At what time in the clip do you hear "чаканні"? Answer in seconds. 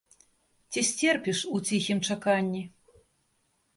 2.11-2.63